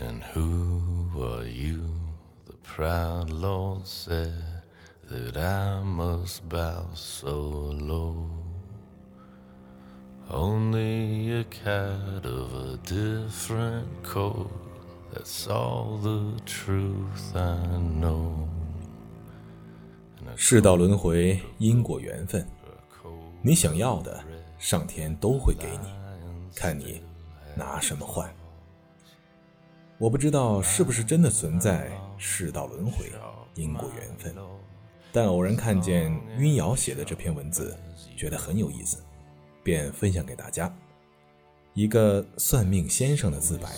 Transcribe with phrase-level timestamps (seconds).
[0.00, 0.80] And who
[1.22, 1.82] are you?
[2.46, 4.32] The proud Lord said
[5.10, 8.30] that I must bow so low.
[10.30, 14.50] Only a cat of a different coat.
[15.12, 18.48] That's all the truth I know.
[20.36, 22.46] 世道轮回，因果缘分，
[23.42, 24.22] 你想要的，
[24.58, 25.88] 上天都会给你，
[26.54, 27.02] 看你
[27.54, 28.32] 拿什么换。
[30.00, 33.04] 我不知道是不是真的存在世道轮回、
[33.54, 34.34] 因果缘分，
[35.12, 37.76] 但偶然看见晕瑶写的这篇文字，
[38.16, 39.04] 觉得很有意思，
[39.62, 40.74] 便分享给大家。
[41.74, 43.68] 一个算命先生的自白。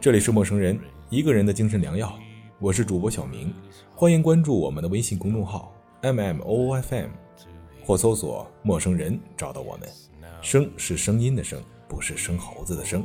[0.00, 2.10] 这里是陌生人，一个人的精神良药。
[2.58, 3.52] 我是主播小明，
[3.94, 7.10] 欢迎关注我们的微信公众号 M M O F M，
[7.84, 9.86] 或搜索“陌生人”找到我们。
[10.40, 13.04] 声是声音的声，不是生猴子的生。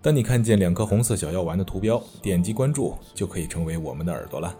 [0.00, 4.56] 当你看见两颗红色小药丸的图标，点击关注就可以成为我们的耳朵了。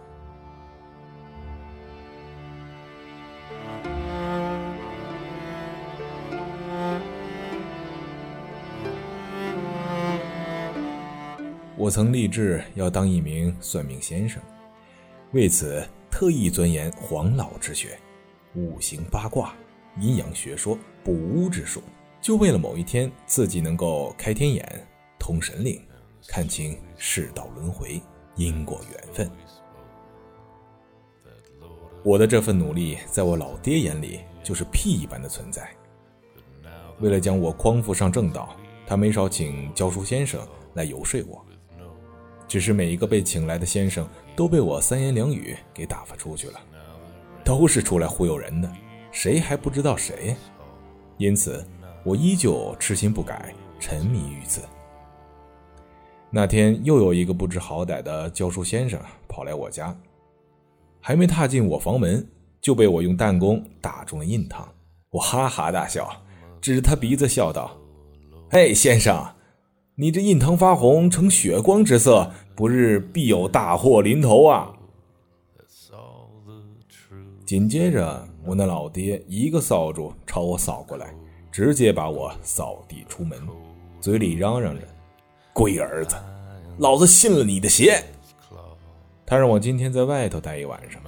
[11.75, 14.41] 我曾立志要当一名算命先生，
[15.33, 15.83] 为此
[16.23, 17.99] 特意钻研黄老之学、
[18.55, 19.57] 五行八卦、
[19.99, 21.83] 阴阳学说、补巫之术，
[22.21, 24.87] 就为了某一天自己能够开天眼、
[25.19, 25.83] 通神灵，
[26.29, 28.01] 看清世道轮回、
[28.37, 29.29] 因果缘分。
[32.05, 35.69] 我的这份努力，在我老爹眼里就是屁一般的存在。
[37.01, 38.55] 为了将我匡扶上正道，
[38.87, 40.41] 他没少请教书先生
[40.75, 41.45] 来游说我。
[42.53, 46.61] 只是每一个被请来的先生都被我三言两语给打发出去了，
[47.43, 48.71] 都是出来忽悠人的，
[49.11, 50.37] 谁还不知道谁？
[51.17, 51.67] 因此，
[52.05, 54.61] 我依旧痴心不改，沉迷于此。
[56.29, 59.97] 那天又有一个不知好歹的教书先生跑来我家，
[61.01, 62.23] 还没踏进我房门，
[62.61, 64.69] 就被我用弹弓打中了印堂。
[65.09, 66.15] 我哈哈大笑，
[66.61, 67.75] 指着他鼻子笑道
[68.53, 69.27] ：“嘿，先生！”
[69.95, 74.73] 你这印堂发红呈血光之色，不日必有大祸临头啊！
[77.45, 81.15] 紧接着，我那老爹一个扫帚朝我扫过来，
[81.51, 83.39] 直接把我扫地出门，
[84.01, 84.81] 嘴里嚷嚷着
[85.53, 86.17] ：“龟儿子，
[86.79, 88.03] 老子信了你的邪！”
[89.27, 91.03] 他让我今天在外头待一晚上。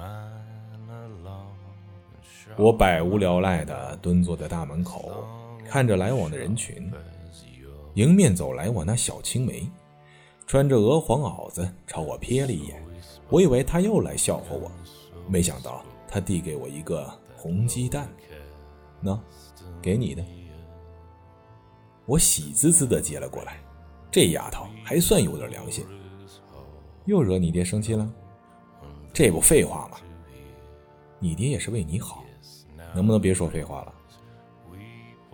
[2.55, 5.11] 我百无聊赖地蹲坐在大门口，
[5.67, 6.91] 看着来往的人群。
[7.95, 9.65] 迎面走来我那小青梅，
[10.45, 12.83] 穿着鹅黄袄子，朝我瞥了一眼。
[13.29, 14.69] 我以为他又来笑话我，
[15.29, 18.09] 没想到他递给我一个红鸡蛋，
[19.01, 19.17] 喏，
[19.81, 20.21] 给你的。
[22.05, 23.57] 我喜滋滋的接了过来，
[24.11, 25.85] 这丫头还算有点良心。
[27.05, 28.11] 又惹你爹生气了？
[29.13, 29.97] 这不废话吗？
[31.17, 32.25] 你爹也是为你好，
[32.93, 33.93] 能不能别说废话了？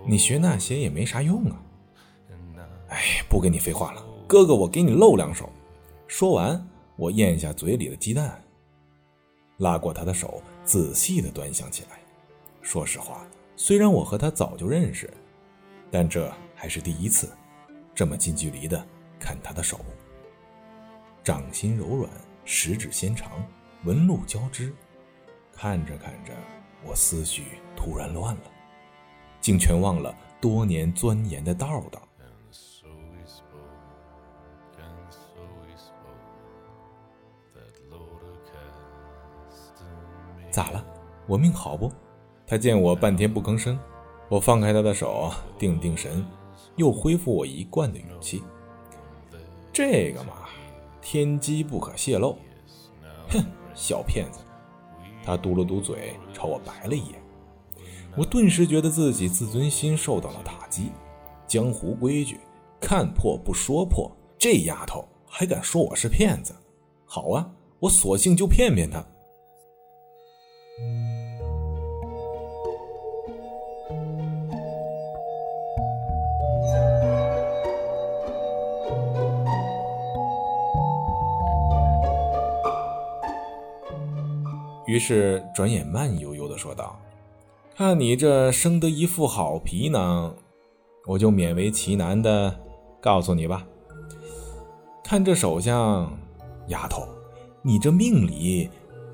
[0.05, 1.59] 你学那些也没啥用啊。
[2.91, 5.49] 哎，不跟你废话了，哥哥，我给你露两手。
[6.07, 8.43] 说完，我咽下嘴里的鸡蛋，
[9.57, 11.99] 拉过他的手，仔细的端详起来。
[12.61, 13.25] 说实话，
[13.55, 15.09] 虽然我和他早就认识，
[15.89, 17.31] 但这还是第一次
[17.95, 18.85] 这么近距离的
[19.17, 19.79] 看他的手。
[21.23, 22.09] 掌心柔软，
[22.43, 23.31] 十指纤长，
[23.85, 24.73] 纹路交织。
[25.53, 26.33] 看着看着，
[26.85, 27.43] 我思绪
[27.73, 28.51] 突然乱了，
[29.39, 32.01] 竟全忘了多年钻研的道道。
[40.51, 40.85] 咋了？
[41.25, 41.91] 我命好不？
[42.45, 43.79] 他见我半天不吭声，
[44.27, 46.25] 我放开他的手，定定神，
[46.75, 48.43] 又恢复我一贯的语气。
[49.71, 50.49] 这个嘛，
[51.01, 52.37] 天机不可泄露。
[53.29, 53.41] 哼，
[53.73, 54.39] 小骗子！
[55.23, 57.23] 他嘟了嘟嘴，朝我白了一眼。
[58.17, 60.91] 我顿时觉得自己自尊心受到了打击。
[61.47, 62.39] 江湖规矩，
[62.81, 64.11] 看破不说破。
[64.37, 66.53] 这丫头还敢说我是骗子？
[67.05, 67.49] 好啊，
[67.79, 69.01] 我索性就骗骗她。
[84.91, 86.99] 于是转眼慢悠悠的说道
[87.77, 90.35] ：“看你这生得一副好皮囊，
[91.07, 92.53] 我就勉为其难的
[92.99, 93.65] 告诉你吧。
[95.01, 96.11] 看这手相，
[96.67, 97.07] 丫头，
[97.61, 98.69] 你这命里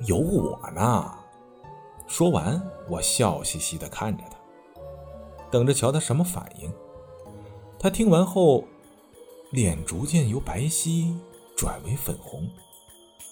[0.08, 1.14] 有我呢。”
[2.08, 2.60] 说完，
[2.90, 4.38] 我笑嘻嘻的看着他，
[5.52, 6.74] 等着瞧他什么反应。
[7.78, 8.64] 他听完后，
[9.52, 11.14] 脸逐渐由白皙
[11.56, 12.50] 转为粉红，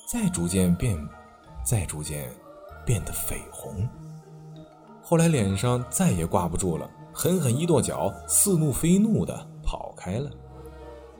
[0.07, 0.95] 再逐渐变，
[1.65, 2.31] 再逐渐
[2.85, 3.85] 变得绯红。
[5.01, 10.29] 后来脸上再也挂不住了，狠狠一跺脚，似怒非怒的跑开了。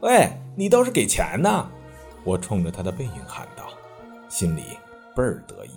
[0.02, 1.68] 喂，你倒是给钱呐！
[2.24, 3.66] 我冲着他的背影喊道，
[4.30, 4.64] 心里
[5.16, 5.72] 倍儿得意。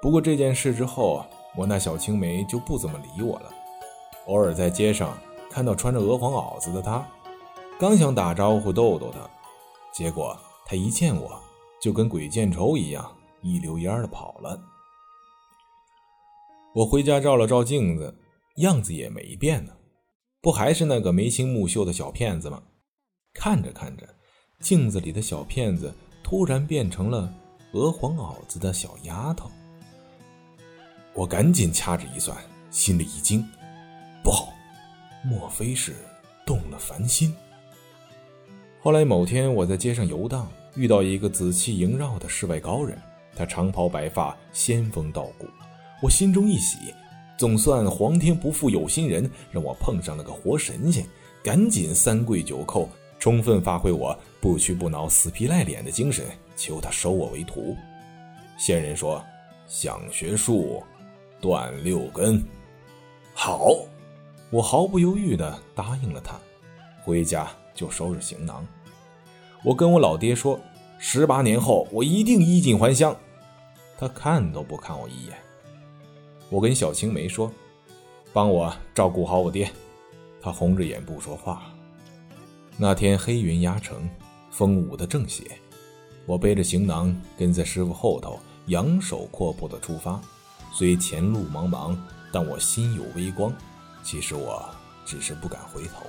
[0.00, 1.24] 不过这件事之后，
[1.56, 3.50] 我那小青梅就不怎么理我了。
[4.26, 5.16] 偶尔在街上
[5.50, 7.06] 看到穿着鹅黄袄子的她，
[7.78, 9.18] 刚想打招呼逗逗她，
[9.92, 11.38] 结果她一见我
[11.80, 13.10] 就跟鬼见愁一样，
[13.42, 14.60] 一溜烟的跑了。
[16.74, 18.14] 我回家照了照镜子，
[18.56, 19.72] 样子也没变呢，
[20.40, 22.62] 不还是那个眉清目秀的小骗子吗？
[23.34, 24.08] 看着看着，
[24.60, 25.92] 镜子里的小骗子
[26.22, 27.32] 突然变成了
[27.72, 29.50] 鹅黄袄子的小丫头。
[31.12, 32.36] 我赶紧掐指一算，
[32.70, 33.44] 心里一惊，
[34.22, 34.52] 不好，
[35.24, 35.96] 莫非是
[36.46, 37.34] 动了凡心？
[38.80, 42.96] 后来某天，我在街上游荡，遇到一个紫气萦绕的世外高人，
[43.34, 45.46] 他长袍白发，仙风道骨，
[46.02, 46.94] 我心中一喜，
[47.36, 51.06] 总算皇天不负有心人，让我碰上了个活神仙，
[51.42, 52.88] 赶紧三跪九叩，
[53.18, 57.76] 充分发挥我不屈不挠、死皮赖脸的精神，求他收我为徒。
[58.58, 59.24] 仙人说
[59.66, 60.82] ：“想学术。”
[61.40, 62.44] 断六根，
[63.32, 63.70] 好，
[64.50, 66.38] 我毫不犹豫的答应了他。
[67.02, 68.62] 回家就收拾行囊。
[69.64, 70.60] 我跟我老爹说，
[71.02, 73.16] 十八年后我一定衣锦还乡。
[73.98, 75.36] 他看都不看我一眼。
[76.50, 77.50] 我跟小青梅说，
[78.34, 79.70] 帮我照顾好我爹。
[80.42, 81.62] 他红着眼不说话。
[82.76, 84.08] 那天黑云压城，
[84.50, 85.44] 风舞得正邪。
[86.26, 90.20] 我背着行囊跟在师傅后头，仰首阔步的出发。
[90.70, 91.96] 虽前路茫茫，
[92.30, 93.52] 但我心有微光。
[94.02, 94.68] 其实我
[95.06, 96.06] 只是不敢回头，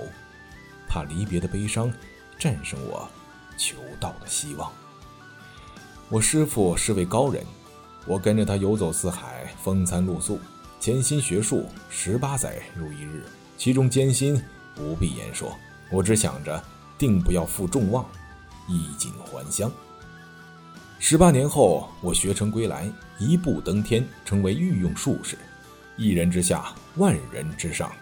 [0.86, 1.90] 怕离别的悲伤
[2.38, 3.08] 战胜我
[3.56, 4.70] 求道的希望。
[6.08, 7.44] 我师傅是位高人，
[8.06, 10.38] 我跟着他游走四海，风餐露宿，
[10.78, 13.24] 潜心学术，十八载如一日，
[13.56, 14.42] 其中艰辛
[14.74, 15.56] 不必言说。
[15.90, 16.62] 我只想着，
[16.98, 18.06] 定不要负众望，
[18.68, 19.70] 衣锦还乡。
[20.98, 25.36] 十八年后，我学成归来，一步登天，成为御用术士。
[25.96, 27.92] 一人之下，万人之上。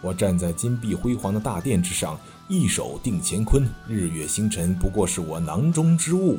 [0.00, 6.38] 我站在金碧辉煌的大殿之上，一手定乾坤，日月星辰不过是我囊中之物。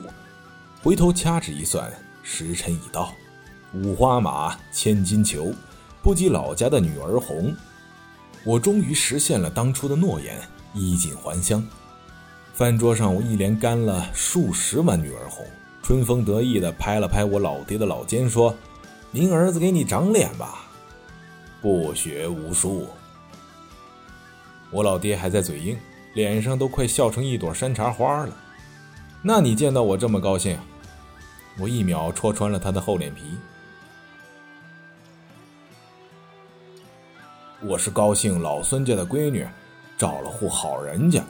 [0.82, 1.92] 回头掐指一算，
[2.24, 3.14] 时辰已到。
[3.74, 5.54] 五花马，千金裘，
[6.02, 7.54] 不及老家的女儿红。
[8.46, 10.40] 我终于实现了当初的诺言，
[10.74, 11.62] 衣锦还乡。
[12.54, 15.46] 饭桌上，我一连干了数十碗女儿红。
[15.84, 18.56] 春风得意地拍了拍我老爹的老肩，说
[19.12, 20.70] ：“您儿子给你长脸吧，
[21.62, 22.88] 不学无术。”
[24.72, 25.78] 我老爹还在嘴硬，
[26.14, 28.36] 脸上都快笑成一朵山茶花了。
[29.22, 30.58] 那你见到我这么高兴？
[31.60, 33.22] 我一秒戳穿了他的厚脸皮。
[37.62, 39.46] 我是高兴老孙家的闺女
[39.98, 41.22] 找了户好人家。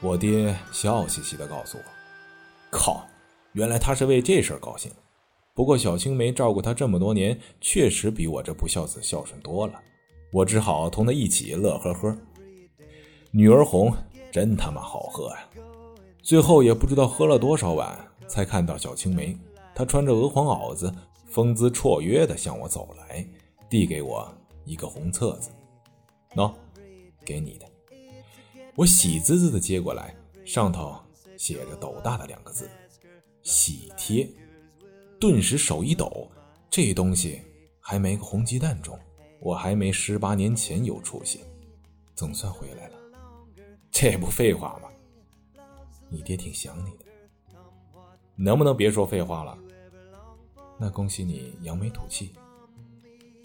[0.00, 1.84] 我爹笑嘻嘻的告诉我
[2.70, 3.06] ：“靠！”
[3.52, 4.90] 原来他是为这事高兴，
[5.52, 9.74] 不过小青梅照顾他这么多年，确实比我这不孝子孝顺多了。
[10.34, 12.18] 我只好同他一起乐呵呵。
[13.30, 13.94] 女儿红
[14.32, 15.48] 真他妈好喝呀！
[16.24, 19.38] 最后也不知道喝了多少碗，才看到小青梅，
[19.76, 20.92] 她穿着鹅黄袄子，
[21.26, 23.24] 风姿绰约地向我走来，
[23.70, 24.28] 递给我
[24.64, 25.50] 一个红册子
[26.34, 26.52] ：“喏，
[27.24, 27.66] 给你的。”
[28.74, 30.96] 我喜滋滋地接过来，上头
[31.36, 32.68] 写着斗大的两个字。
[33.42, 34.28] 喜帖，
[35.20, 36.28] 顿时手一抖，
[36.68, 37.40] 这东西
[37.78, 38.98] 还没个红鸡蛋重，
[39.44, 41.40] 我还没十八年前有出息，
[42.14, 42.96] 总算回来了，
[43.90, 44.88] 这不废话吗？
[46.08, 47.04] 你爹挺想你的，
[48.36, 49.58] 能不能别说废话了？
[50.78, 52.32] 那恭喜你扬眉吐气。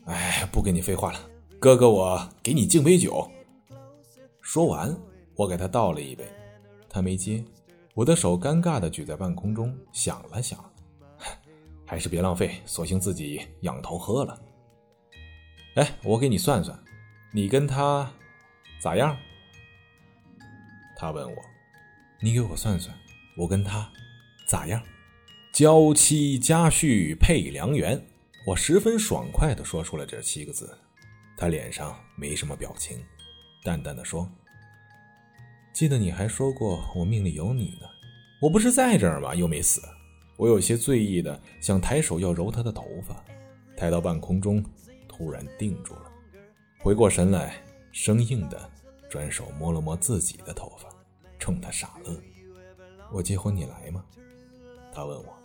[0.05, 1.19] 哎，不跟你废话了，
[1.59, 3.29] 哥哥，我给你敬杯酒。
[4.41, 4.97] 说完，
[5.35, 6.25] 我给他倒了一杯，
[6.87, 7.43] 他没接。
[7.93, 10.63] 我的手尴尬地举在半空中，想了想，
[11.85, 14.41] 还是别浪费，索性自己仰头喝了。
[15.79, 16.77] 哎，我给你算算，
[17.31, 18.11] 你跟他
[18.81, 19.15] 咋样？
[20.93, 21.41] 他问我，
[22.19, 22.93] 你给我算算，
[23.37, 23.89] 我跟他
[24.45, 24.83] 咋样？
[25.53, 27.97] 娇妻佳婿配良缘，
[28.45, 30.77] 我十分爽快地说出了这七个字。
[31.37, 33.01] 他脸上没什么表情，
[33.63, 34.29] 淡淡的说。
[35.71, 37.87] 记得你还说过我命里有你呢，
[38.41, 39.33] 我不是在这儿吗？
[39.33, 39.81] 又没死，
[40.35, 43.23] 我有些醉意的想抬手要揉他的头发，
[43.77, 44.61] 抬到半空中，
[45.19, 46.09] 突然定住了。
[46.79, 47.61] 回过神来，
[47.91, 48.71] 生硬的
[49.09, 50.87] 转手摸了摸自己的头发，
[51.37, 52.15] 冲他傻乐
[53.11, 54.01] ：“我结婚你来吗？”
[54.93, 55.37] 他问我：“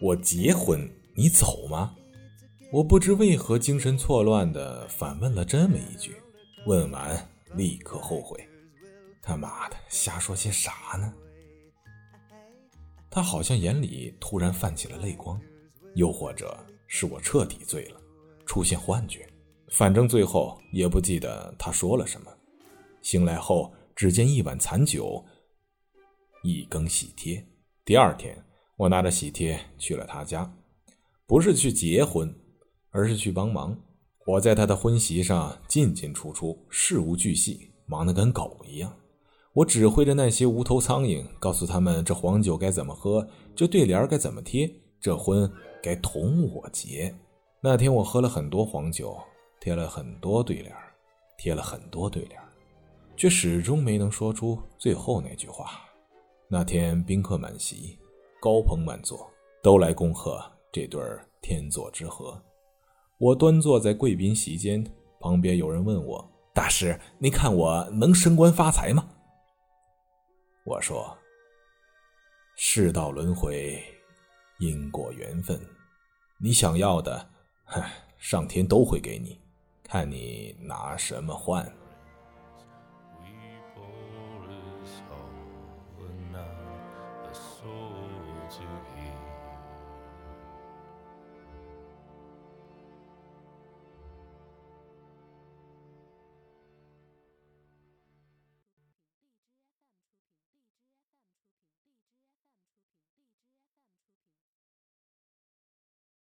[0.00, 1.94] 我结婚你走吗？”
[2.72, 6.16] 我不知为何精神错乱的反问了这么一句，
[6.64, 8.48] 问完立刻后悔
[9.20, 11.12] ：“他妈的，瞎说些啥呢？”
[13.10, 15.38] 他好像眼里突然泛起了泪光，
[15.94, 18.00] 又或者是我彻底醉了，
[18.46, 19.28] 出现幻觉。
[19.70, 22.32] 反正最后也不记得他说了什么。
[23.02, 25.24] 醒来后，只见一碗残酒，
[26.42, 27.44] 一更喜帖。
[27.84, 28.36] 第二天，
[28.76, 30.50] 我拿着喜帖去了他家，
[31.26, 32.34] 不是去结婚，
[32.90, 33.76] 而是去帮忙。
[34.26, 38.92] 我在他的婚席上进进出出，事无巨细，忙得跟狗一样。
[39.52, 44.68] 我指挥着那些无头苍蝇，告诉他们这黄酒该怎么喝，这对联该怎么贴，
[45.00, 45.50] 这婚
[45.82, 47.14] 该同我结。
[47.60, 49.16] 那天我喝了很多黄酒。
[49.58, 50.72] 贴了很多对联，
[51.36, 52.40] 贴了很多对联，
[53.16, 55.80] 却始终没能说出最后那句话。
[56.46, 57.98] 那天宾客满席，
[58.38, 59.28] 高朋满座，
[59.62, 61.02] 都来恭贺这对
[61.40, 62.40] 天作之合。
[63.18, 64.84] 我端坐在贵宾席间，
[65.18, 69.08] 旁边有人问我：“大师，您看我能升官发财吗？”
[70.64, 71.16] 我说
[72.56, 73.82] ：“世道轮回，
[74.60, 75.60] 因果缘分，
[76.38, 77.30] 你想要的，
[77.66, 77.82] 哼
[78.18, 79.38] 上天都会给你。”
[79.88, 81.64] 看你拿什么换。